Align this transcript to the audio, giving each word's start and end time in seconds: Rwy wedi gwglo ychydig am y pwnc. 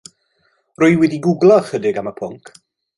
Rwy 0.79 0.97
wedi 1.03 1.21
gwglo 1.27 1.61
ychydig 1.65 2.03
am 2.05 2.13
y 2.15 2.19
pwnc. 2.23 2.55